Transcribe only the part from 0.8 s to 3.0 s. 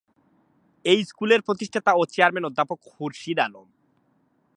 এই স্কুলের প্রতিষ্ঠাতা ও চেয়ারম্যান অধ্যাপক